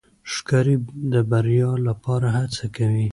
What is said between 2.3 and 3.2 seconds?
هڅه کوي.